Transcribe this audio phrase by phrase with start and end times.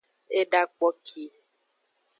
[0.39, 1.23] Eda kpoki.